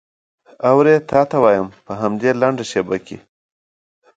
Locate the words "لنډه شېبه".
2.41-2.97